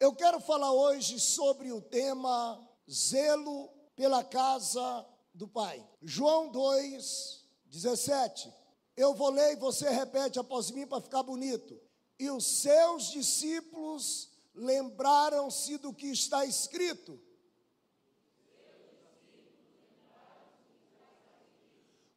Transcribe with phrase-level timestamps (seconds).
[0.00, 5.86] Eu quero falar hoje sobre o tema zelo pela casa do Pai.
[6.00, 8.50] João 2, 17.
[8.96, 11.78] Eu vou ler e você repete após mim para ficar bonito.
[12.18, 17.20] E os seus discípulos lembraram-se do que está escrito.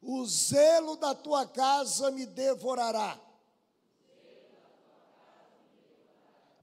[0.00, 3.20] O zelo da tua casa me devorará.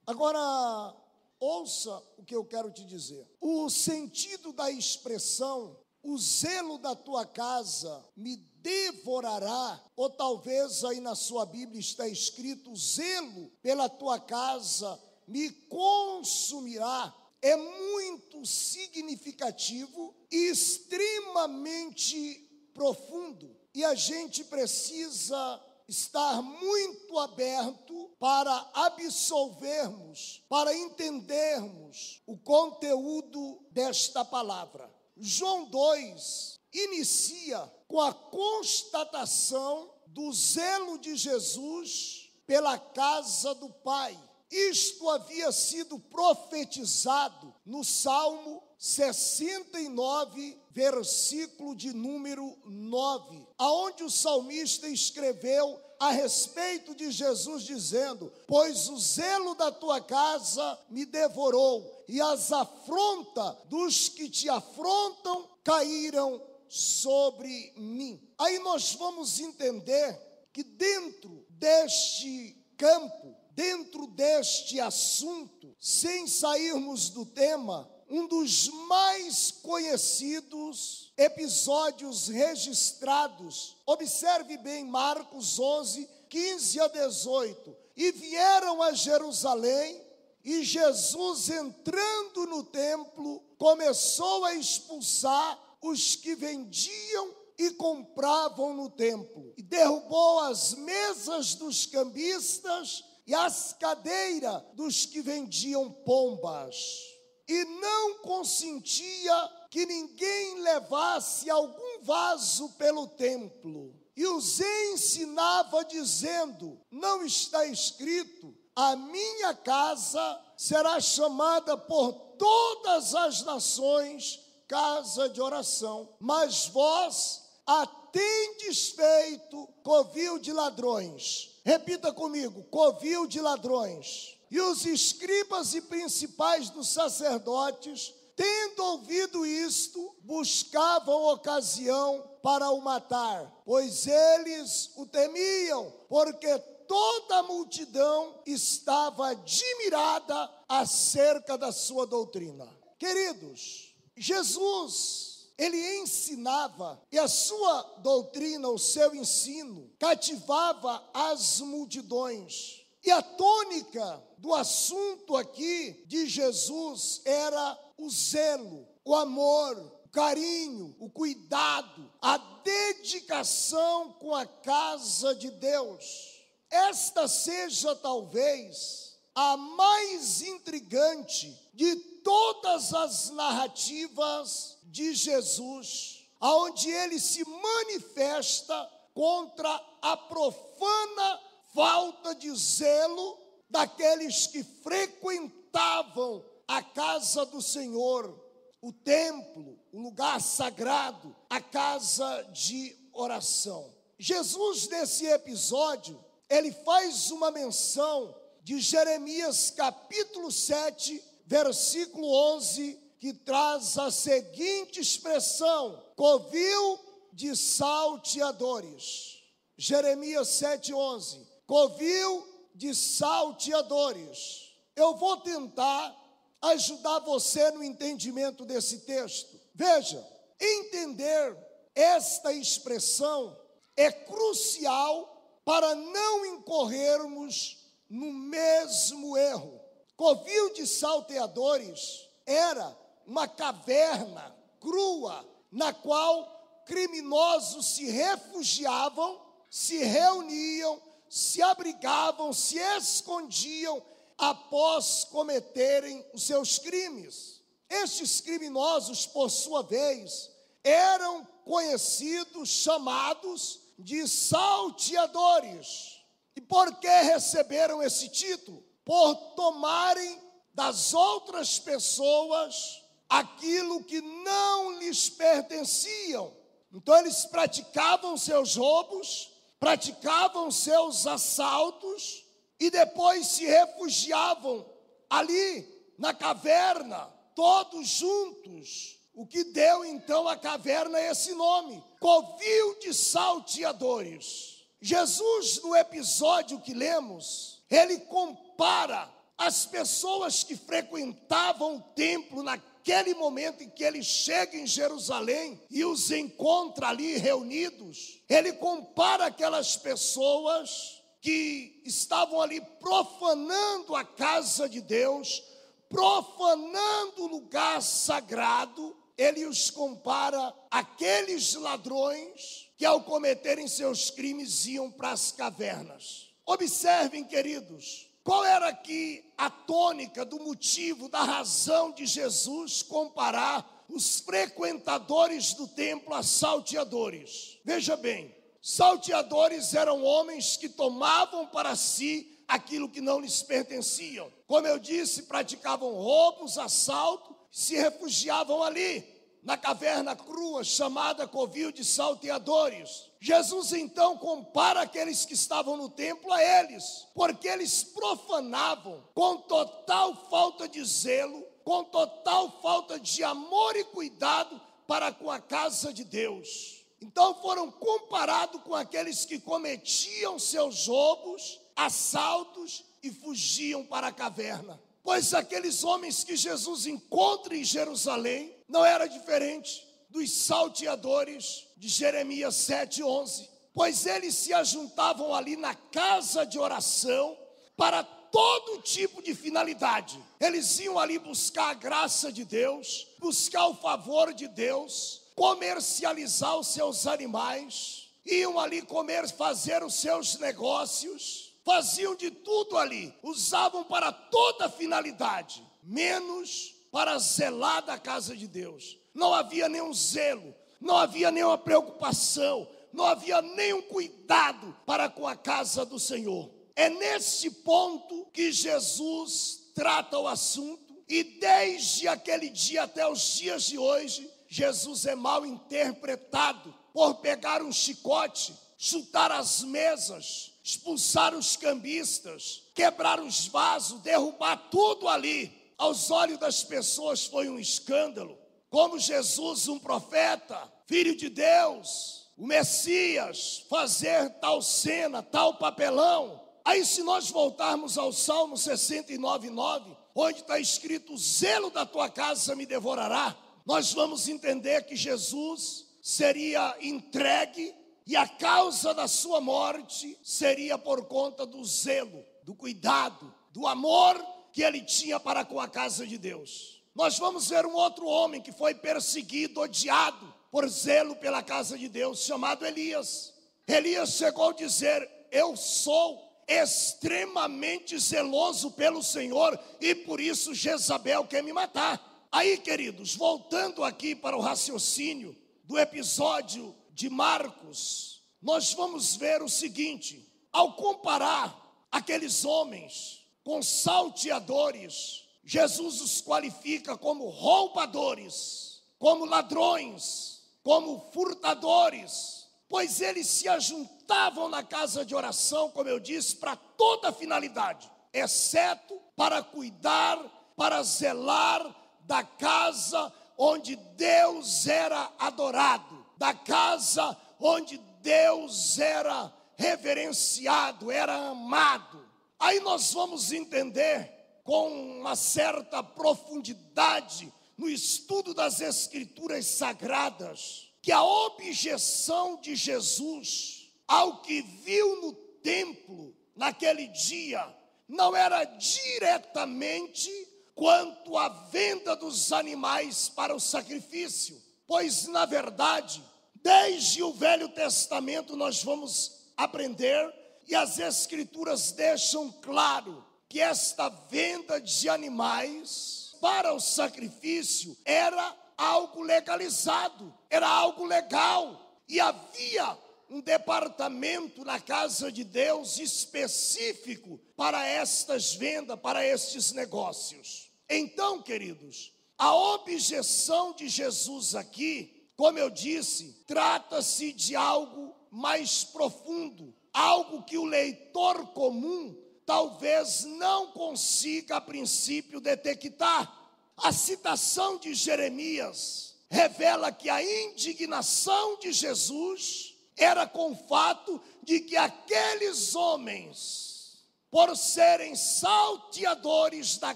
[0.08, 1.00] Agora,
[1.42, 3.28] ouça o que eu quero te dizer.
[3.42, 11.16] O sentido da expressão, o zelo da tua casa me devorará, ou talvez aí na
[11.16, 17.14] sua Bíblia está escrito: zelo pela tua casa me consumirá.
[17.42, 23.58] É muito significativo e extremamente profundo.
[23.74, 25.60] E a gente precisa
[25.92, 34.90] estar muito aberto para absolvermos, para entendermos o conteúdo desta palavra.
[35.18, 44.18] João 2 inicia com a constatação do zelo de Jesus pela casa do Pai.
[44.50, 55.80] Isto havia sido profetizado no Salmo 69, versículo de número 9, aonde o salmista escreveu
[56.02, 62.52] a respeito de Jesus dizendo: "Pois o zelo da tua casa me devorou, e as
[62.52, 68.20] afrontas dos que te afrontam caíram sobre mim".
[68.36, 70.20] Aí nós vamos entender
[70.52, 81.14] que dentro deste campo, dentro deste assunto, sem sairmos do tema, um dos mais conhecidos
[81.16, 83.78] episódios registrados.
[83.86, 87.78] Observe bem Marcos 11, 15 a 18.
[87.96, 90.02] E vieram a Jerusalém,
[90.44, 99.54] e Jesus, entrando no templo, começou a expulsar os que vendiam e compravam no templo,
[99.56, 107.11] e derrubou as mesas dos cambistas e as cadeiras dos que vendiam pombas
[107.52, 113.94] e não consentia que ninguém levasse algum vaso pelo templo.
[114.16, 123.44] E os ensinava dizendo: Não está escrito, a minha casa será chamada por todas as
[123.44, 131.60] nações casa de oração, mas vós a tendes feito covil de ladrões.
[131.66, 134.38] Repita comigo: covil de ladrões.
[134.52, 143.62] E os escribas e principais dos sacerdotes, tendo ouvido isto, buscavam ocasião para o matar,
[143.64, 152.68] pois eles o temiam, porque toda a multidão estava admirada acerca da sua doutrina.
[153.00, 162.81] Queridos, Jesus, ele ensinava e a sua doutrina, o seu ensino, cativava as multidões.
[163.04, 170.96] E a tônica do assunto aqui de Jesus era o zelo, o amor, o carinho,
[171.00, 176.42] o cuidado, a dedicação com a casa de Deus.
[176.70, 187.44] Esta seja talvez a mais intrigante de todas as narrativas de Jesus, aonde ele se
[187.48, 189.70] manifesta contra
[190.02, 193.40] a profana falta de zelo
[193.70, 198.40] daqueles que frequentavam a casa do Senhor,
[198.82, 203.94] o templo, o lugar sagrado, a casa de oração.
[204.18, 213.98] Jesus, nesse episódio, ele faz uma menção de Jeremias capítulo 7, versículo 11, que traz
[213.98, 217.00] a seguinte expressão: covil
[217.34, 219.40] de salteadores.
[219.78, 221.51] Jeremias 7,11.
[221.66, 224.72] Covil de salteadores.
[224.96, 226.16] Eu vou tentar
[226.62, 229.60] ajudar você no entendimento desse texto.
[229.74, 230.26] Veja,
[230.60, 231.58] entender
[231.96, 233.58] esta expressão
[233.96, 237.78] é crucial para não incorrermos
[238.10, 239.80] no mesmo erro.
[240.16, 251.62] Covil de salteadores era uma caverna crua na qual criminosos se refugiavam, se reuniam se
[251.62, 254.04] abrigavam, se escondiam
[254.38, 257.62] após cometerem os seus crimes.
[257.90, 260.52] Estes criminosos, por sua vez,
[260.84, 266.20] eram conhecidos, chamados de salteadores.
[266.54, 268.84] E por que receberam esse título?
[269.06, 270.38] Por tomarem
[270.74, 276.54] das outras pessoas aquilo que não lhes pertenciam.
[276.92, 279.51] Então eles praticavam seus roubos,
[279.82, 282.46] praticavam seus assaltos
[282.80, 284.86] e depois se refugiavam
[285.28, 287.18] ali na caverna,
[287.56, 289.20] todos juntos.
[289.34, 294.86] O que deu então à caverna esse nome: Covil de Salteadores.
[295.02, 302.91] Jesus, no episódio que lemos, ele compara as pessoas que frequentavam o templo naquele
[303.36, 308.42] momento em que ele chega em Jerusalém e os encontra ali reunidos.
[308.48, 315.64] Ele compara aquelas pessoas que estavam ali profanando a casa de Deus,
[316.08, 325.10] profanando o lugar sagrado, ele os compara àqueles ladrões que, ao cometerem seus crimes, iam
[325.10, 326.54] para as cavernas.
[326.64, 334.40] Observem, queridos, qual era aqui a tônica do motivo, da razão de Jesus comparar os
[334.40, 337.80] frequentadores do templo a salteadores.
[337.86, 344.52] Veja bem, salteadores eram homens que tomavam para si aquilo que não lhes pertenciam.
[344.66, 349.22] Como eu disse, praticavam roubos, assalto, se refugiavam ali,
[349.64, 353.30] na caverna crua chamada Covil de Salteadores.
[353.40, 360.36] Jesus então compara aqueles que estavam no templo a eles, porque eles profanavam com total
[360.50, 366.24] falta de zelo, com total falta de amor e cuidado para com a casa de
[366.24, 367.02] Deus.
[367.22, 375.00] Então foram comparados com aqueles que cometiam seus roubos, assaltos e fugiam para a caverna.
[375.24, 382.76] Pois aqueles homens que Jesus encontra em Jerusalém não era diferente dos salteadores de Jeremias
[382.76, 387.58] 7:11, pois eles se ajuntavam ali na casa de oração
[387.96, 390.38] para todo tipo de finalidade.
[390.60, 396.88] Eles iam ali buscar a graça de Deus, buscar o favor de Deus, comercializar os
[396.88, 404.32] seus animais, iam ali comer, fazer os seus negócios faziam de tudo ali, usavam para
[404.32, 409.18] toda finalidade, menos para zelar da casa de Deus.
[409.34, 415.56] Não havia nenhum zelo, não havia nenhuma preocupação, não havia nenhum cuidado para com a
[415.56, 416.70] casa do Senhor.
[416.96, 423.84] É nesse ponto que Jesus trata o assunto, e desde aquele dia até os dias
[423.84, 431.78] de hoje, Jesus é mal interpretado por pegar um chicote, chutar as mesas, expulsar os
[431.78, 435.81] cambistas, quebrar os vasos, derrubar tudo ali.
[436.02, 438.58] Aos olhos das pessoas foi um escândalo.
[438.90, 446.60] Como Jesus, um profeta, filho de Deus, o Messias, fazer tal cena, tal papelão.
[446.84, 452.28] Aí, se nós voltarmos ao Salmo 69, 9, onde está escrito: O zelo da tua
[452.30, 453.56] casa me devorará,
[453.86, 457.94] nós vamos entender que Jesus seria entregue
[458.26, 464.44] e a causa da sua morte seria por conta do zelo, do cuidado, do amor
[464.72, 467.02] que ele tinha para com a casa de Deus.
[467.14, 472.08] Nós vamos ver um outro homem que foi perseguido, odiado por zelo pela casa de
[472.08, 473.54] Deus, chamado Elias.
[473.86, 481.62] Elias chegou a dizer: Eu sou extremamente zeloso pelo Senhor e por isso Jezabel quer
[481.62, 482.48] me matar.
[482.50, 489.68] Aí, queridos, voltando aqui para o raciocínio do episódio de Marcos, nós vamos ver o
[489.68, 491.78] seguinte: ao comparar
[492.10, 493.41] aqueles homens
[493.72, 504.68] com salteadores, Jesus os qualifica como roubadores, como ladrões, como furtadores, pois eles se ajuntavam
[504.68, 510.38] na casa de oração, como eu disse, para toda finalidade, exceto para cuidar,
[510.76, 521.36] para zelar da casa onde Deus era adorado da casa onde Deus era reverenciado, era
[521.36, 522.31] amado.
[522.62, 524.32] Aí nós vamos entender
[524.64, 524.88] com
[525.20, 534.62] uma certa profundidade no estudo das Escrituras Sagradas que a objeção de Jesus ao que
[534.62, 537.68] viu no templo naquele dia
[538.08, 540.30] não era diretamente
[540.74, 546.24] quanto à venda dos animais para o sacrifício, pois na verdade
[546.64, 550.32] Desde o Velho Testamento nós vamos aprender
[550.68, 559.22] e as Escrituras deixam claro que esta venda de animais para o sacrifício era algo
[559.22, 562.98] legalizado, era algo legal e havia
[563.30, 570.70] um departamento na casa de Deus específico para estas vendas, para estes negócios.
[570.90, 579.74] Então, queridos, a objeção de Jesus aqui, como eu disse, trata-se de algo mais profundo,
[579.94, 586.38] algo que o leitor comum talvez não consiga a princípio detectar.
[586.78, 594.60] A citação de Jeremias revela que a indignação de Jesus era com o fato de
[594.60, 596.98] que aqueles homens,
[597.30, 599.96] por serem salteadores da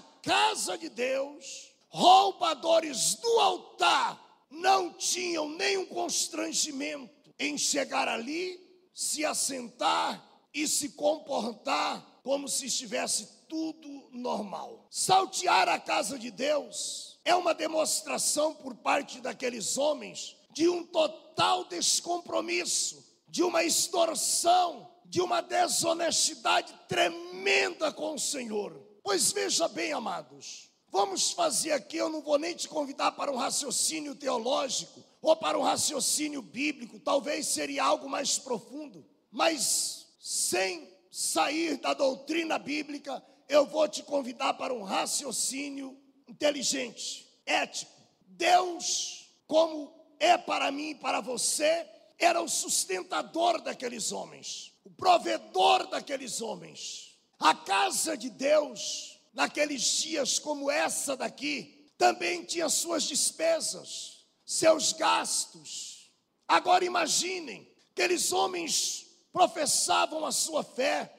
[0.00, 8.65] casa de Deus, roubadores do altar, não tinham nenhum constrangimento em chegar ali,
[8.96, 14.86] se assentar e se comportar como se estivesse tudo normal.
[14.90, 21.66] Saltear a casa de Deus é uma demonstração por parte daqueles homens de um total
[21.66, 28.72] descompromisso, de uma extorsão, de uma desonestidade tremenda com o Senhor.
[29.04, 33.36] Pois veja bem, amados, vamos fazer aqui, eu não vou nem te convidar para um
[33.36, 41.78] raciocínio teológico ou para um raciocínio bíblico, talvez seria algo mais profundo, mas sem sair
[41.78, 45.96] da doutrina bíblica, eu vou te convidar para um raciocínio
[46.28, 47.92] inteligente, ético.
[48.26, 51.86] Deus, como é para mim e para você,
[52.18, 57.16] era o sustentador daqueles homens, o provedor daqueles homens.
[57.38, 66.10] A casa de Deus, naqueles dias como essa daqui, também tinha suas despesas, seus gastos.
[66.48, 71.12] Agora imaginem, aqueles homens professavam a sua fé,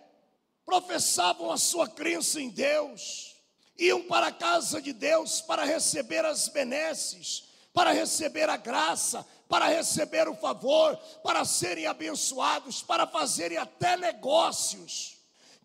[0.65, 3.35] professavam a sua crença em Deus,
[3.77, 9.67] iam para a casa de Deus para receber as benesses, para receber a graça, para
[9.67, 15.16] receber o favor, para serem abençoados, para fazerem até negócios.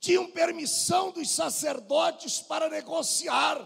[0.03, 3.57] Tinham permissão dos sacerdotes para negociar.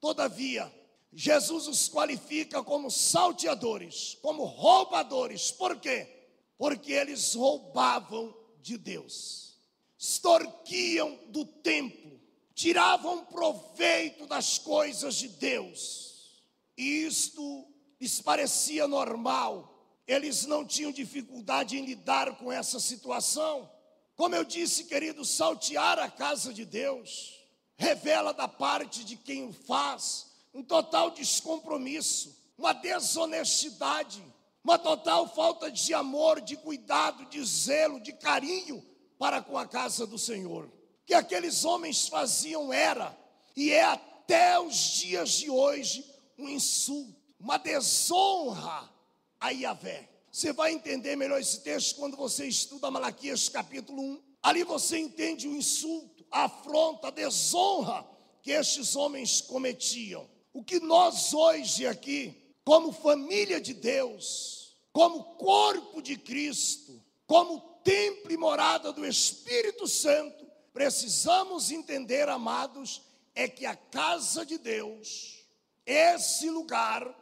[0.00, 0.70] Todavia,
[1.12, 5.52] Jesus os qualifica como salteadores, como roubadores.
[5.52, 6.26] Por quê?
[6.58, 9.56] Porque eles roubavam de Deus,
[9.96, 12.20] extorquiam do templo,
[12.56, 16.42] tiravam proveito das coisas de Deus.
[16.76, 17.68] E isto
[18.00, 23.70] lhes parecia normal, eles não tinham dificuldade em lidar com essa situação.
[24.16, 27.34] Como eu disse, querido, saltear a casa de Deus
[27.76, 34.22] revela da parte de quem o faz um total descompromisso, uma desonestidade,
[34.62, 38.84] uma total falta de amor, de cuidado, de zelo, de carinho
[39.18, 40.70] para com a casa do Senhor.
[41.04, 43.16] Que aqueles homens faziam era
[43.56, 46.04] e é até os dias de hoje
[46.38, 48.90] um insulto uma desonra
[49.38, 50.08] a Yahvé.
[50.34, 54.22] Você vai entender melhor esse texto quando você estuda Malaquias capítulo 1.
[54.42, 58.04] Ali você entende o insulto, a afronta, a desonra
[58.42, 60.28] que estes homens cometiam.
[60.52, 68.32] O que nós hoje aqui, como família de Deus, como corpo de Cristo, como templo
[68.32, 73.02] e morada do Espírito Santo, precisamos entender, amados,
[73.36, 75.46] é que a casa de Deus,
[75.86, 77.16] esse lugar,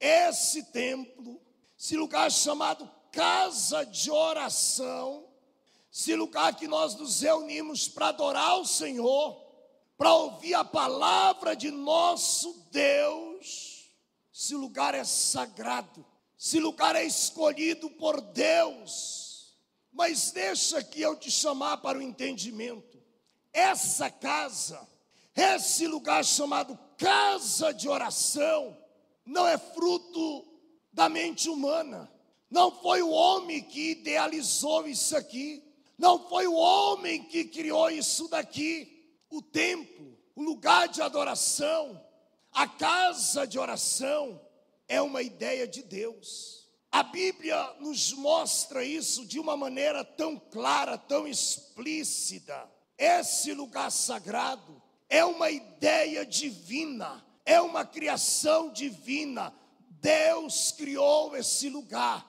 [0.00, 1.40] esse templo,
[1.78, 5.24] esse lugar chamado casa de oração,
[5.92, 9.40] esse lugar que nós nos reunimos para adorar o Senhor,
[9.96, 13.88] para ouvir a palavra de nosso Deus,
[14.34, 16.04] esse lugar é sagrado,
[16.38, 19.56] esse lugar é escolhido por Deus.
[19.92, 23.02] Mas deixa que eu te chamar para o entendimento.
[23.52, 24.86] Essa casa,
[25.34, 28.76] esse lugar chamado casa de oração,
[29.24, 30.57] não é fruto
[30.98, 32.10] da mente humana.
[32.50, 35.62] Não foi o homem que idealizou isso aqui.
[35.96, 39.06] Não foi o homem que criou isso daqui.
[39.30, 42.04] O templo, o lugar de adoração,
[42.52, 44.40] a casa de oração
[44.88, 46.68] é uma ideia de Deus.
[46.90, 52.68] A Bíblia nos mostra isso de uma maneira tão clara, tão explícita.
[52.98, 59.54] Esse lugar sagrado é uma ideia divina é uma criação divina.
[60.00, 62.26] Deus criou esse lugar.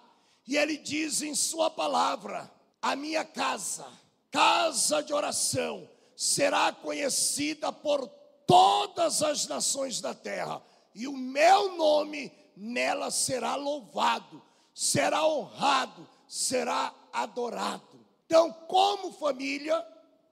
[0.47, 3.87] E ele diz em sua palavra: A minha casa,
[4.31, 8.07] casa de oração, será conhecida por
[8.45, 10.61] todas as nações da terra,
[10.95, 14.41] e o meu nome nela será louvado,
[14.73, 17.99] será honrado, será adorado.
[18.25, 19.79] Então, como família,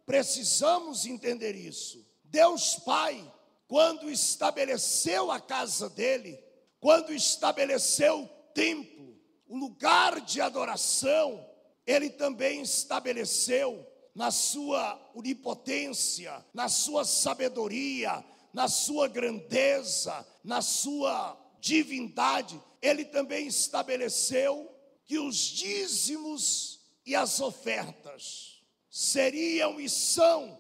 [0.05, 2.05] precisamos entender isso.
[2.23, 3.23] Deus Pai
[3.67, 6.39] quando estabeleceu a casa dele,
[6.79, 9.17] quando estabeleceu o templo,
[9.47, 11.45] o lugar de adoração,
[11.85, 22.61] ele também estabeleceu na sua onipotência, na sua sabedoria, na sua grandeza, na sua divindade,
[22.81, 24.73] ele também estabeleceu
[25.05, 30.59] que os dízimos e as ofertas seriam e são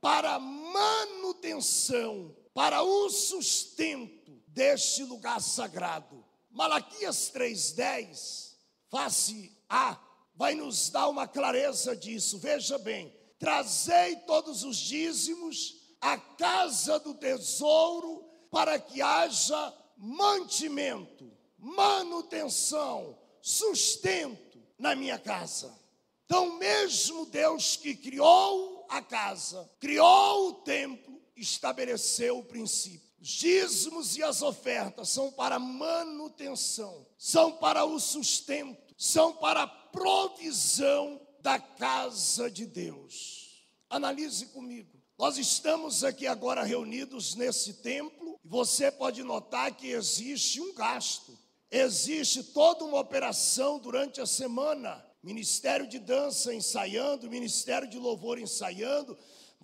[0.00, 6.24] para manutenção, para o sustento deste lugar sagrado.
[6.50, 8.56] Malaquias 3:10,
[8.90, 10.00] face A,
[10.34, 12.38] vai nos dar uma clareza disso.
[12.38, 23.18] Veja bem: trazei todos os dízimos à casa do tesouro para que haja mantimento, manutenção,
[23.42, 25.78] sustento na minha casa.
[26.24, 33.05] Então, mesmo Deus que criou a casa, criou o templo, estabeleceu o princípio.
[33.20, 39.66] Os dízimos e as ofertas são para manutenção, são para o sustento, são para a
[39.66, 43.64] provisão da casa de Deus.
[43.88, 45.00] Analise comigo.
[45.18, 51.38] Nós estamos aqui agora reunidos nesse templo, e você pode notar que existe um gasto,
[51.70, 55.05] existe toda uma operação durante a semana.
[55.26, 59.18] Ministério de dança ensaiando, Ministério de louvor ensaiando,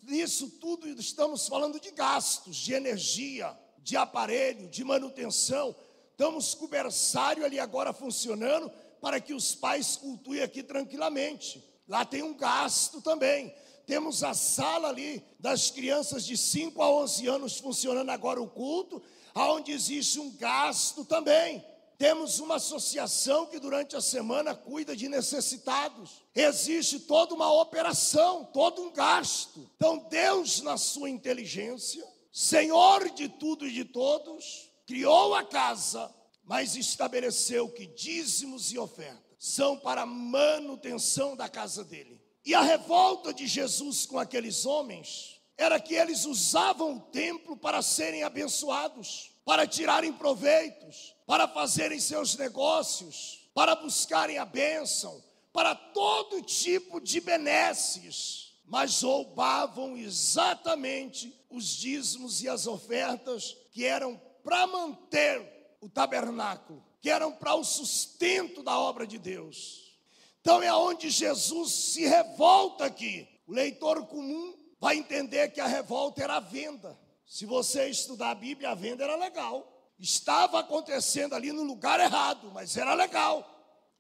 [0.09, 5.73] isso tudo estamos falando de gastos, de energia, de aparelho, de manutenção.
[6.11, 11.63] Estamos com o berçário ali agora funcionando para que os pais cultuem aqui tranquilamente.
[11.87, 13.55] Lá tem um gasto também.
[13.87, 19.01] Temos a sala ali das crianças de 5 a 11 anos funcionando agora o culto,
[19.33, 21.65] aonde existe um gasto também.
[22.03, 26.25] Temos uma associação que durante a semana cuida de necessitados.
[26.35, 29.71] Existe toda uma operação, todo um gasto.
[29.77, 36.75] Então, Deus, na sua inteligência, Senhor de tudo e de todos, criou a casa, mas
[36.75, 42.21] estabeleceu que dízimos e ofertas são para manutenção da casa dele.
[42.45, 47.81] E a revolta de Jesus com aqueles homens era que eles usavam o templo para
[47.81, 56.43] serem abençoados, para tirarem proveitos, para fazerem seus negócios, para buscarem a bênção, para todo
[56.43, 65.77] tipo de benesses, mas roubavam exatamente os dízimos e as ofertas que eram para manter
[65.81, 69.93] o tabernáculo, que eram para o sustento da obra de Deus.
[70.41, 73.29] Então é onde Jesus se revolta aqui.
[73.47, 76.99] O leitor comum vai entender que a revolta era a venda.
[77.33, 79.67] Se você estudar a Bíblia, a venda era legal.
[79.99, 83.43] Estava acontecendo ali no lugar errado, mas era legal.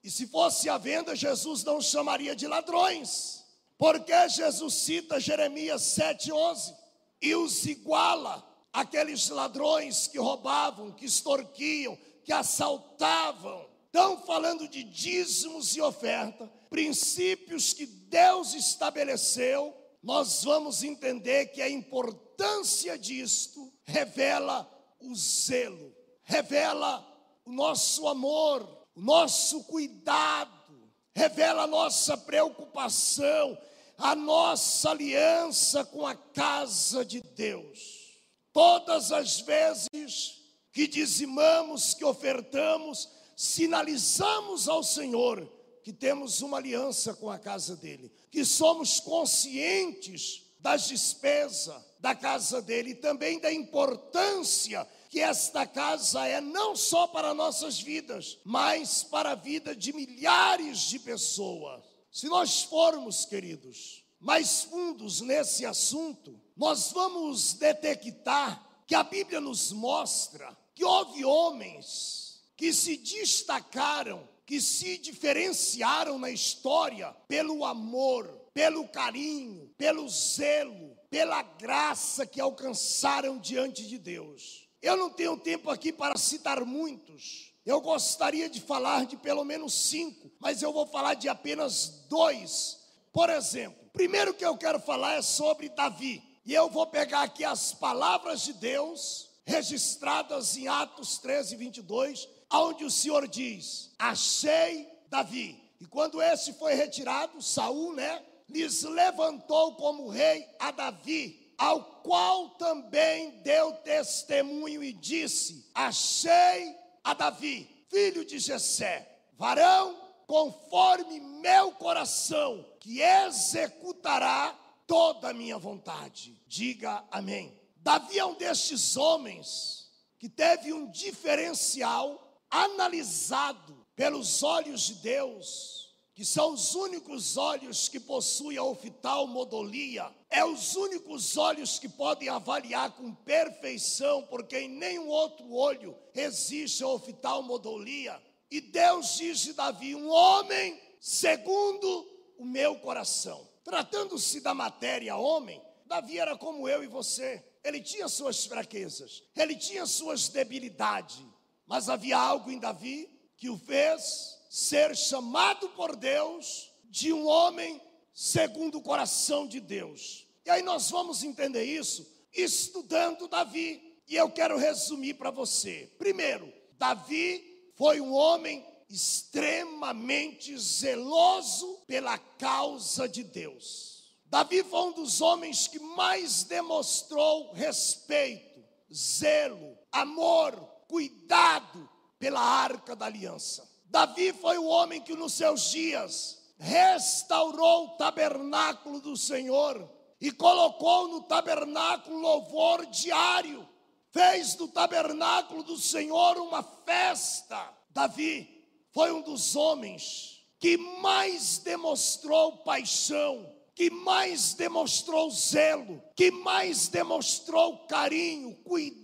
[0.04, 3.42] E se fosse a venda, Jesus não chamaria de ladrões.
[3.78, 6.76] Porque Jesus cita Jeremias 7,11
[7.22, 15.76] e os iguala aqueles ladrões que roubavam, que extorquiam, que assaltavam estão falando de dízimos
[15.76, 24.68] e oferta, princípios que Deus estabeleceu, nós vamos entender que a importância disto revela
[25.00, 27.06] o zelo, revela
[27.44, 28.62] o nosso amor,
[28.96, 33.56] o nosso cuidado, revela a nossa preocupação,
[33.96, 38.18] a nossa aliança com a casa de Deus.
[38.52, 45.48] Todas as vezes que dizimamos, que ofertamos, sinalizamos ao Senhor
[45.82, 52.62] que temos uma aliança com a casa dele, que somos conscientes das despesas da casa
[52.62, 59.04] dele e também da importância que esta casa é não só para nossas vidas, mas
[59.04, 61.82] para a vida de milhares de pessoas.
[62.10, 69.72] Se nós formos, queridos, mais fundos nesse assunto, nós vamos detectar que a Bíblia nos
[69.72, 78.86] mostra que houve homens que se destacaram, que se diferenciaram na história pelo amor, pelo
[78.88, 84.68] carinho, pelo zelo, pela graça que alcançaram diante de Deus.
[84.80, 87.54] Eu não tenho tempo aqui para citar muitos.
[87.64, 92.78] Eu gostaria de falar de pelo menos cinco, mas eu vou falar de apenas dois.
[93.12, 96.22] Por exemplo, primeiro que eu quero falar é sobre Davi.
[96.44, 102.84] E eu vou pegar aqui as palavras de Deus registradas em Atos 13, 22, onde
[102.84, 105.60] o Senhor diz: Achei Davi.
[105.80, 112.50] E quando esse foi retirado, Saul, né, lhes levantou como rei a Davi, ao qual
[112.50, 122.64] também deu testemunho e disse: Achei a Davi, filho de Jessé, varão conforme meu coração,
[122.80, 126.40] que executará toda a minha vontade.
[126.46, 127.58] Diga amém.
[127.76, 136.24] Davi é um destes homens que teve um diferencial analisado pelos olhos de Deus, que
[136.24, 142.92] são os únicos olhos que possuem a oftalmodolia, é os únicos olhos que podem avaliar
[142.92, 148.22] com perfeição, porque em nenhum outro olho existe a oftalmodolia.
[148.50, 153.48] E Deus diz de Davi: um homem segundo o meu coração.
[153.64, 157.42] Tratando-se da matéria homem, Davi era como eu e você.
[157.64, 161.24] Ele tinha suas fraquezas, ele tinha suas debilidades,
[161.72, 167.80] mas havia algo em Davi que o fez ser chamado por Deus de um homem
[168.12, 170.28] segundo o coração de Deus.
[170.44, 173.80] E aí nós vamos entender isso estudando Davi.
[174.06, 175.90] E eu quero resumir para você.
[175.96, 177.42] Primeiro, Davi
[177.74, 184.14] foi um homem extremamente zeloso pela causa de Deus.
[184.26, 193.06] Davi foi um dos homens que mais demonstrou respeito, zelo, amor, cuidado pela arca da
[193.06, 193.66] aliança.
[193.86, 201.08] Davi foi o homem que nos seus dias restaurou o tabernáculo do Senhor e colocou
[201.08, 203.66] no tabernáculo louvor diário.
[204.10, 207.72] Fez do tabernáculo do Senhor uma festa.
[207.88, 208.46] Davi
[208.92, 217.78] foi um dos homens que mais demonstrou paixão, que mais demonstrou zelo, que mais demonstrou
[217.86, 219.01] carinho, cuidado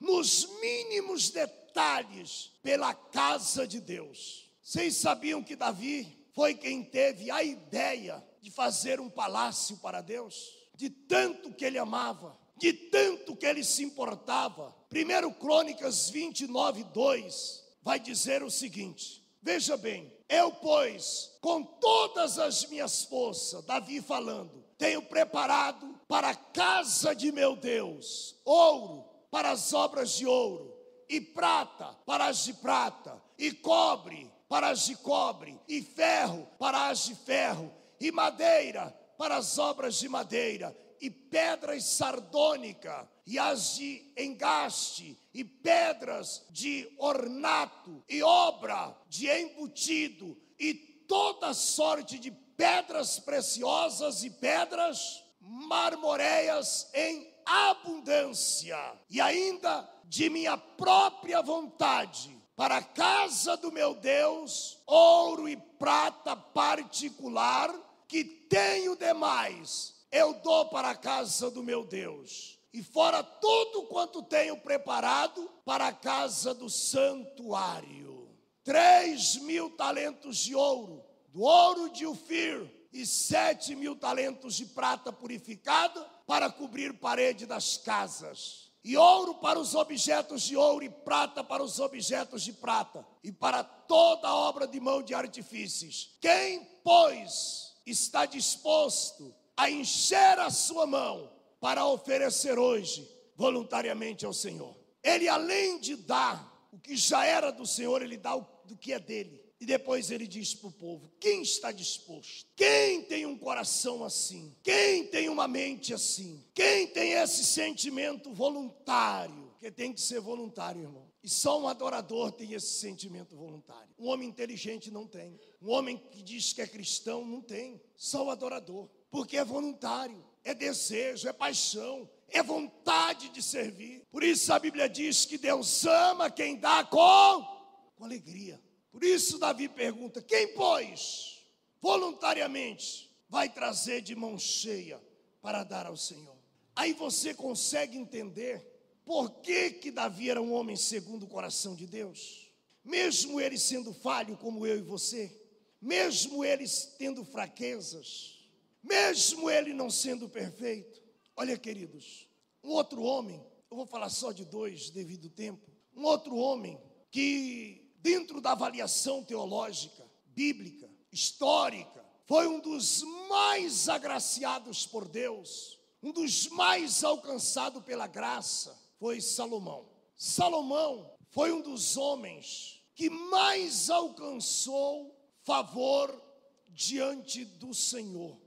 [0.00, 4.50] nos mínimos detalhes pela casa de Deus.
[4.62, 10.50] Vocês sabiam que Davi foi quem teve a ideia de fazer um palácio para Deus?
[10.74, 14.74] De tanto que ele amava, de tanto que ele se importava.
[14.88, 22.64] Primeiro Crônicas 29, 2 vai dizer o seguinte: Veja bem, eu, pois, com todas as
[22.66, 29.72] minhas forças, Davi falando, tenho preparado para a casa de meu Deus ouro para as
[29.72, 30.72] obras de ouro
[31.08, 36.88] e prata para as de prata, e cobre para as de cobre, e ferro para
[36.88, 43.76] as de ferro, e madeira para as obras de madeira, e pedras sardônica, e as
[43.76, 53.18] de engaste, e pedras de ornato, e obra de embutido, e toda sorte de pedras
[53.18, 58.78] preciosas e pedras marmoreias em abundância,
[59.10, 66.36] e ainda de minha própria vontade para a casa do meu Deus, ouro e prata
[66.36, 67.74] particular,
[68.06, 72.58] que tenho demais, eu dou para a casa do meu Deus.
[72.72, 78.30] E fora tudo quanto tenho preparado para a casa do santuário.
[78.64, 82.70] Três mil talentos de ouro, do ouro de Ufir,
[83.02, 89.58] e sete mil talentos de prata purificada para cobrir parede das casas e ouro para
[89.58, 94.66] os objetos de ouro, e prata para os objetos de prata, e para toda obra
[94.66, 96.16] de mão de artifícios.
[96.20, 104.76] Quem, pois, está disposto a encher a sua mão para oferecer hoje voluntariamente ao Senhor?
[105.02, 108.92] Ele, além de dar o que já era do Senhor, ele dá o do que
[108.92, 109.41] é dele.
[109.62, 112.48] E depois ele diz para o povo: quem está disposto?
[112.56, 114.52] Quem tem um coração assim?
[114.60, 116.44] Quem tem uma mente assim?
[116.52, 119.54] Quem tem esse sentimento voluntário?
[119.60, 121.08] Que tem que ser voluntário, irmão.
[121.22, 123.88] E só um adorador tem esse sentimento voluntário.
[123.96, 125.38] Um homem inteligente não tem.
[125.62, 127.80] Um homem que diz que é cristão não tem.
[127.96, 128.88] Só o adorador.
[129.12, 134.04] Porque é voluntário, é desejo, é paixão, é vontade de servir.
[134.10, 137.46] Por isso a Bíblia diz que Deus ama quem dá com,
[137.94, 138.60] com alegria.
[138.92, 141.46] Por isso, Davi pergunta: quem, pois,
[141.80, 145.02] voluntariamente vai trazer de mão cheia
[145.40, 146.36] para dar ao Senhor?
[146.76, 148.70] Aí você consegue entender
[149.04, 152.50] por que, que Davi era um homem segundo o coração de Deus,
[152.84, 155.40] mesmo ele sendo falho como eu e você,
[155.80, 156.64] mesmo ele
[156.98, 158.46] tendo fraquezas,
[158.82, 161.02] mesmo ele não sendo perfeito.
[161.34, 162.28] Olha, queridos,
[162.62, 166.80] um outro homem, eu vou falar só de dois devido ao tempo, um outro homem
[167.10, 176.12] que dentro da avaliação teológica, bíblica, histórica, foi um dos mais agraciados por Deus, um
[176.12, 179.88] dos mais alcançados pela graça, foi Salomão.
[180.16, 186.22] Salomão foi um dos homens que mais alcançou favor
[186.68, 188.40] diante do Senhor.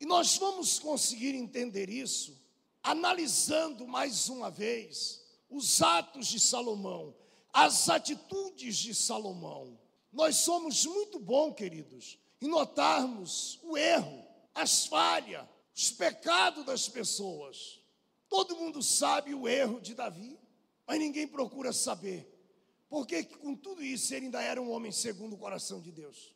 [0.00, 2.40] E nós vamos conseguir entender isso
[2.82, 7.14] analisando mais uma vez os atos de Salomão,
[7.52, 9.78] as atitudes de Salomão.
[10.12, 17.80] Nós somos muito bons, queridos, em notarmos o erro, as falhas, os pecados das pessoas.
[18.28, 20.38] Todo mundo sabe o erro de Davi,
[20.86, 22.28] mas ninguém procura saber.
[22.88, 26.34] Porque com tudo isso ele ainda era um homem segundo o coração de Deus.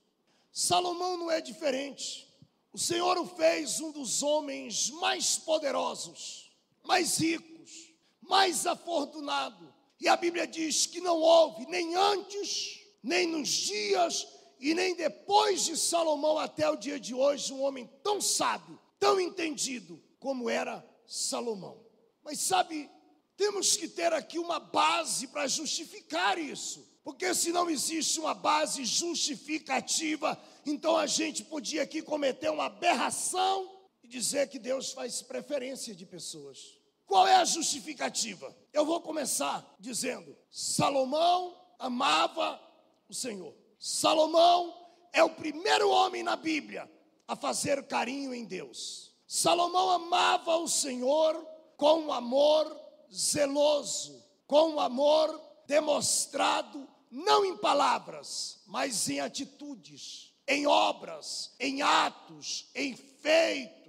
[0.53, 2.29] Salomão não é diferente.
[2.73, 6.53] O Senhor o fez um dos homens mais poderosos,
[6.85, 9.74] mais ricos, mais afortunado.
[10.05, 14.29] E a Bíblia diz que não houve nem antes, nem nos dias
[14.61, 19.19] e nem depois de Salomão até o dia de hoje um homem tão sábio, tão
[19.19, 21.83] entendido como era Salomão.
[22.23, 22.91] Mas sabe,
[23.35, 26.87] temos que ter aqui uma base para justificar isso.
[27.03, 33.75] Porque se não existe uma base justificativa, então a gente podia aqui cometer uma aberração
[34.03, 36.84] e dizer que Deus faz preferência de pessoas.
[37.07, 38.55] Qual é a justificativa?
[38.73, 42.61] Eu vou começar dizendo: Salomão amava
[43.09, 43.55] o Senhor.
[43.79, 44.75] Salomão
[45.13, 46.91] é o primeiro homem na Bíblia
[47.27, 49.15] a fazer carinho em Deus.
[49.27, 51.35] Salomão amava o Senhor
[51.77, 52.81] com um amor
[53.13, 62.69] zeloso, com um amor demonstrado não em palavras, mas em atitudes, em obras, em atos,
[62.75, 63.84] em feitos.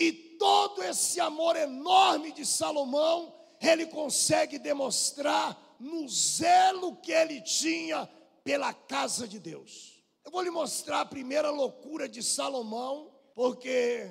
[0.00, 8.08] E todo esse amor enorme de Salomão, ele consegue demonstrar no zelo que ele tinha
[8.42, 10.02] pela casa de Deus.
[10.24, 14.10] Eu vou lhe mostrar a primeira loucura de Salomão, porque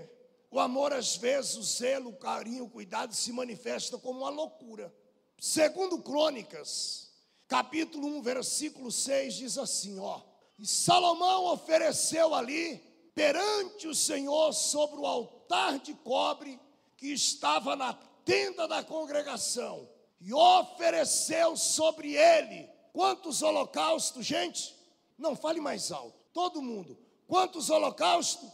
[0.51, 4.93] o amor, às vezes, o zelo, o carinho, o cuidado se manifesta como uma loucura.
[5.39, 7.09] Segundo Crônicas,
[7.47, 10.21] capítulo 1, versículo 6 diz assim, ó:
[10.59, 12.77] E Salomão ofereceu ali
[13.15, 15.38] perante o Senhor sobre o altar
[15.81, 16.59] de cobre
[16.97, 17.93] que estava na
[18.25, 19.87] tenda da congregação,
[20.21, 24.75] e ofereceu sobre ele quantos holocaustos, gente?
[25.17, 26.19] Não fale mais alto.
[26.33, 26.97] Todo mundo.
[27.25, 28.49] Quantos holocaustos?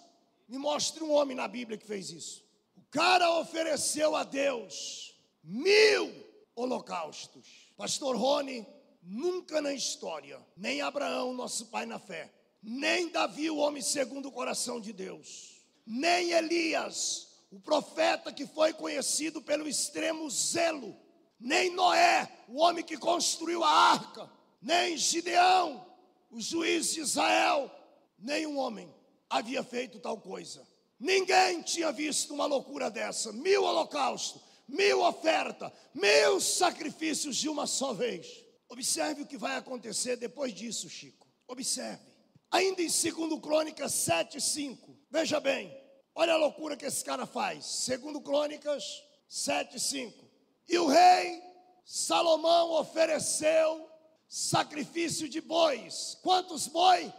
[0.48, 2.46] Me mostre um homem na Bíblia que fez isso.
[2.78, 6.14] O cara ofereceu a Deus mil
[6.56, 7.74] holocaustos.
[7.76, 8.66] Pastor Rony
[9.08, 14.32] Nunca na história, nem Abraão, nosso pai na fé, nem Davi, o homem segundo o
[14.32, 15.55] coração de Deus,
[15.86, 20.96] nem Elias, o profeta que foi conhecido pelo extremo zelo,
[21.40, 24.30] nem Noé, o homem que construiu a arca,
[24.62, 25.86] nem Gideão,
[26.32, 27.72] o juiz de Israel,
[28.18, 28.94] nenhum homem
[29.30, 30.68] havia feito tal coisa.
[31.00, 33.32] Ninguém tinha visto uma loucura dessa.
[33.32, 38.44] Mil holocaustos, mil ofertas, mil sacrifícios de uma só vez.
[38.70, 41.28] Observe o que vai acontecer depois disso, Chico.
[41.48, 42.02] Observe.
[42.50, 44.98] Ainda em 2 Crônicas 7, 5.
[45.16, 45.74] Veja bem.
[46.14, 47.88] Olha a loucura que esse cara faz.
[47.88, 50.26] 2 Crônicas 7, 5.
[50.68, 51.42] E o rei
[51.86, 53.90] Salomão ofereceu
[54.28, 56.18] sacrifício de bois.
[56.22, 57.10] Quantos bois?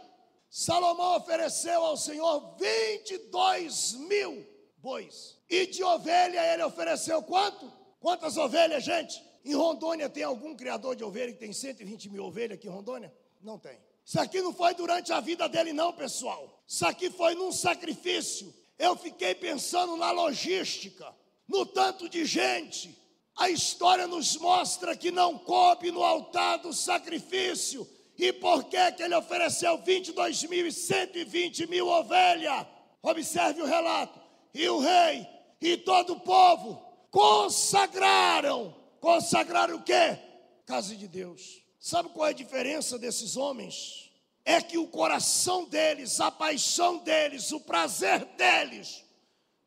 [0.47, 4.45] Salomão ofereceu ao Senhor 22 mil
[4.77, 5.35] bois.
[5.49, 7.67] E de ovelha ele ofereceu quanto?
[7.99, 9.19] Quantas ovelhas, gente?
[9.43, 13.11] Em Rondônia tem algum criador de ovelha que tem 120 mil ovelhas aqui em Rondônia?
[13.41, 13.86] Não tem.
[14.07, 16.63] Isso aqui não foi durante a vida dele, não, pessoal.
[16.65, 18.53] Isso aqui foi num sacrifício.
[18.79, 21.13] Eu fiquei pensando na logística,
[21.45, 22.97] no tanto de gente.
[23.35, 27.85] A história nos mostra que não coube no altar do sacrifício.
[28.17, 32.65] E por que, que ele ofereceu 22 mil e 120 mil ovelhas?
[33.03, 34.19] Observe o relato.
[34.53, 35.27] E o rei
[35.59, 40.17] e todo o povo consagraram Consagrar o quê?
[40.65, 41.63] Casa de Deus.
[41.87, 44.11] Sabe qual é a diferença desses homens?
[44.43, 49.05] É que o coração deles, a paixão deles, o prazer deles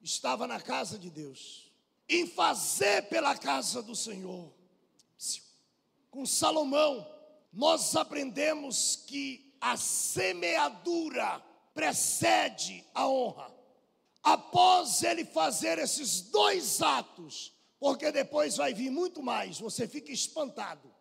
[0.02, 1.72] estava na casa de Deus,
[2.06, 4.52] em fazer pela casa do Senhor.
[6.10, 7.10] Com Salomão,
[7.50, 13.50] nós aprendemos que a semeadura precede a honra.
[14.22, 20.99] Após ele fazer esses dois atos, porque depois vai vir muito mais, você fica espantado.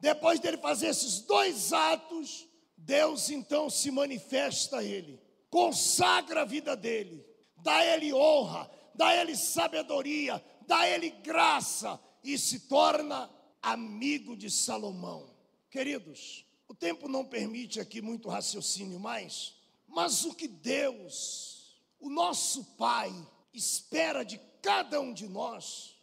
[0.00, 6.74] Depois dele fazer esses dois atos, Deus então se manifesta a ele, consagra a vida
[6.74, 7.24] dele,
[7.56, 13.30] dá a ele honra, dá a ele sabedoria, dá a ele graça e se torna
[13.62, 15.34] amigo de Salomão.
[15.70, 19.54] Queridos, o tempo não permite aqui muito raciocínio mais,
[19.86, 23.12] mas o que Deus, o nosso Pai,
[23.52, 25.96] espera de cada um de nós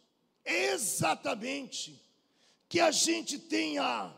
[0.44, 2.07] exatamente
[2.68, 4.14] que a gente tenha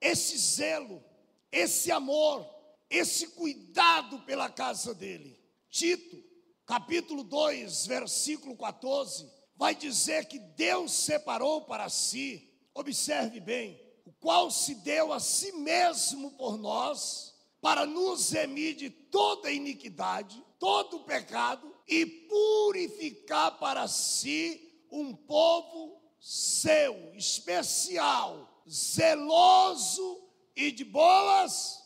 [0.00, 1.02] esse zelo,
[1.50, 2.44] esse amor,
[2.90, 5.40] esse cuidado pela casa dele.
[5.70, 6.22] Tito,
[6.66, 14.50] capítulo 2, versículo 14, vai dizer que Deus separou para si, observe bem, o qual
[14.50, 21.72] se deu a si mesmo por nós, para nos remir de toda iniquidade, todo pecado
[21.86, 30.22] e purificar para si um povo seu, especial, zeloso
[30.54, 31.82] e de boas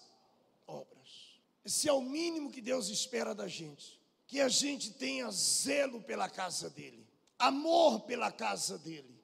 [0.66, 1.40] obras.
[1.64, 3.99] Esse é o mínimo que Deus espera da gente.
[4.27, 9.18] Que a gente tenha zelo pela casa dele, amor pela casa dele.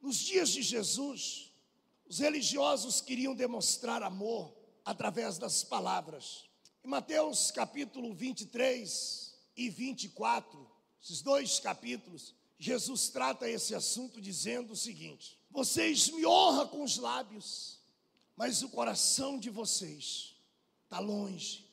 [0.00, 1.52] Nos dias de Jesus,
[2.06, 6.44] os religiosos queriam demonstrar amor através das palavras.
[6.84, 10.70] Em Mateus capítulo 23 e 24,
[11.02, 16.96] esses dois capítulos, Jesus trata esse assunto dizendo o seguinte: Vocês me honram com os
[16.96, 17.80] lábios,
[18.36, 20.36] mas o coração de vocês
[20.84, 21.68] está longe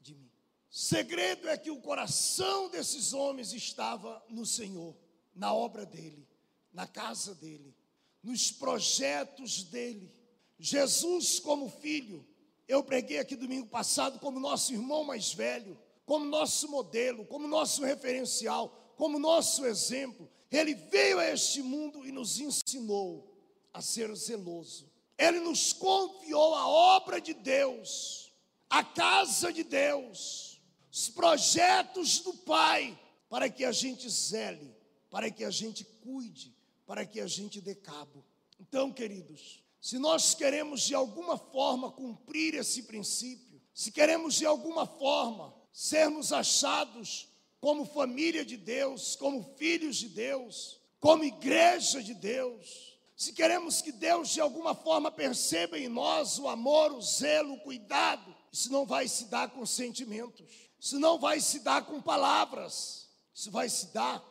[0.00, 0.28] de mim.
[0.68, 4.96] Segredo é que o coração desses homens estava no Senhor,
[5.36, 6.26] na obra dele,
[6.72, 7.72] na casa dele,
[8.20, 10.12] nos projetos dele.
[10.58, 12.26] Jesus, como filho,
[12.66, 17.84] eu preguei aqui domingo passado como nosso irmão mais velho, como nosso modelo, como nosso
[17.84, 20.30] referencial, como nosso exemplo.
[20.50, 23.34] Ele veio a este mundo e nos ensinou
[23.72, 24.90] a ser zeloso.
[25.18, 28.32] Ele nos confiou a obra de Deus,
[28.68, 34.74] a casa de Deus, os projetos do Pai, para que a gente zele,
[35.10, 36.54] para que a gente cuide,
[36.86, 38.24] para que a gente dê cabo.
[38.60, 44.86] Então, queridos, se nós queremos de alguma forma cumprir esse princípio, se queremos de alguma
[44.86, 47.28] forma sermos achados
[47.64, 53.90] como família de Deus, como filhos de Deus, como igreja de Deus, se queremos que
[53.90, 58.84] Deus de alguma forma perceba em nós o amor, o zelo, o cuidado, isso não
[58.84, 60.46] vai se dar com sentimentos,
[60.78, 64.22] isso não vai se dar com palavras, isso vai se dar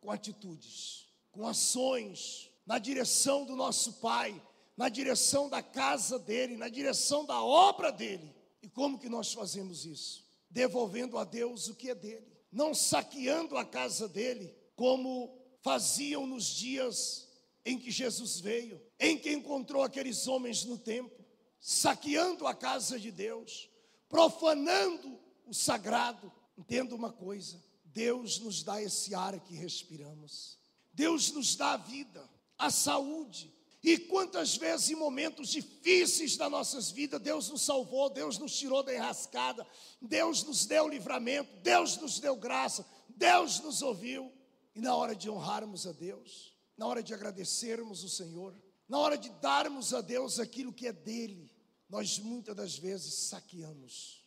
[0.00, 4.42] com atitudes, com ações, na direção do nosso Pai,
[4.78, 8.34] na direção da casa dele, na direção da obra dele.
[8.62, 10.24] E como que nós fazemos isso?
[10.48, 16.46] Devolvendo a Deus o que é dele, não saqueando a casa dele, como faziam nos
[16.46, 17.28] dias
[17.64, 21.24] em que Jesus veio, em que encontrou aqueles homens no templo,
[21.60, 23.68] saqueando a casa de Deus,
[24.08, 26.32] profanando o sagrado.
[26.56, 30.58] Entenda uma coisa: Deus nos dá esse ar que respiramos,
[30.92, 33.52] Deus nos dá a vida, a saúde,
[33.82, 38.82] e quantas vezes em momentos difíceis das nossas vidas, Deus nos salvou, Deus nos tirou
[38.82, 39.66] da enrascada,
[40.00, 44.32] Deus nos deu livramento, Deus nos deu graça, Deus nos ouviu.
[44.74, 48.54] E na hora de honrarmos a Deus, na hora de agradecermos o Senhor,
[48.88, 51.50] na hora de darmos a Deus aquilo que é dele,
[51.88, 54.26] nós muitas das vezes saqueamos.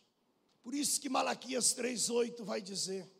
[0.62, 3.10] Por isso que Malaquias 3,8 vai dizer: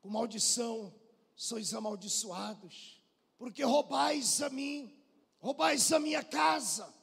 [0.00, 0.94] com maldição
[1.34, 3.02] sois amaldiçoados,
[3.36, 4.96] porque roubais a mim
[5.38, 6.94] roubais a minha casa.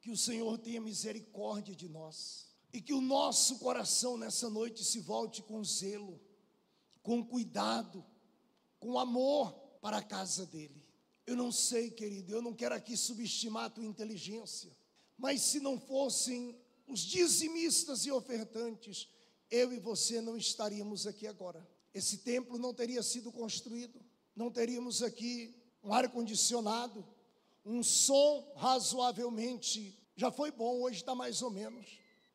[0.00, 4.98] Que o Senhor tenha misericórdia de nós e que o nosso coração nessa noite se
[4.98, 6.20] volte com zelo,
[7.02, 8.04] com cuidado,
[8.80, 10.82] com amor para a casa dele.
[11.26, 14.76] Eu não sei, querido, eu não quero aqui subestimar a tua inteligência,
[15.16, 19.08] mas se não fossem os dizimistas e ofertantes,
[19.50, 21.68] eu e você não estaríamos aqui agora.
[21.94, 24.00] Esse templo não teria sido construído,
[24.34, 27.06] não teríamos aqui um ar-condicionado,
[27.64, 31.86] um som razoavelmente, já foi bom, hoje está mais ou menos.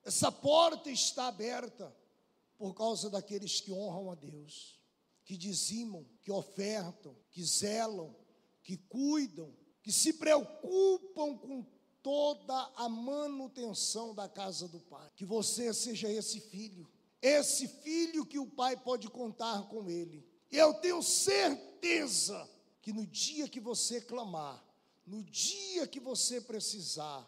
[0.04, 1.96] Essa porta está aberta
[2.58, 4.80] por causa daqueles que honram a Deus,
[5.26, 8.16] que dizimam, que ofertam, que zelam,
[8.64, 11.66] que cuidam, que se preocupam com
[12.02, 15.12] toda a manutenção da casa do Pai.
[15.16, 16.90] Que você seja esse filho,
[17.22, 20.26] esse filho que o Pai pode contar com ele.
[20.50, 22.50] Eu tenho certeza
[22.82, 24.64] que no dia que você clamar,
[25.08, 27.26] no dia que você precisar,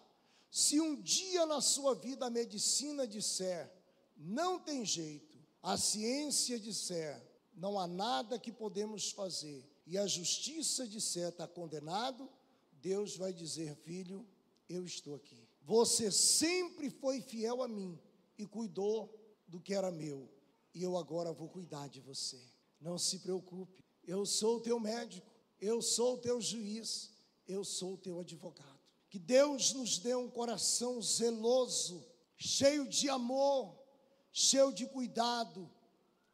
[0.51, 3.71] se um dia na sua vida a medicina disser,
[4.17, 10.85] não tem jeito, a ciência disser, não há nada que podemos fazer, e a justiça
[10.85, 12.29] disser, está condenado,
[12.81, 14.27] Deus vai dizer, filho,
[14.67, 15.47] eu estou aqui.
[15.61, 17.97] Você sempre foi fiel a mim
[18.37, 20.29] e cuidou do que era meu,
[20.73, 22.41] e eu agora vou cuidar de você.
[22.81, 27.11] Não se preocupe, eu sou o teu médico, eu sou o teu juiz,
[27.49, 28.79] eu sou o teu advogado.
[29.09, 32.05] Que Deus nos dê um coração zeloso,
[32.37, 33.75] cheio de amor,
[34.31, 35.69] cheio de cuidado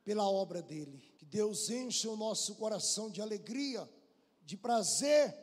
[0.03, 1.01] pela obra dele.
[1.17, 3.89] Que Deus encha o nosso coração de alegria,
[4.43, 5.33] de prazer.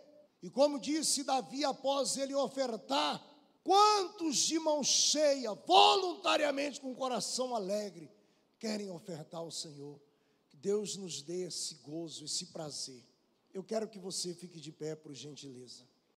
[0.43, 3.25] E como disse Davi após ele ofertar,
[3.65, 8.11] quantos de mão cheia, voluntariamente com coração alegre,
[8.59, 9.99] querem ofertar ao Senhor?
[10.51, 13.03] Que Deus nos dê esse gozo, esse prazer.
[13.53, 15.85] Eu quero que você fique de pé, por gentileza.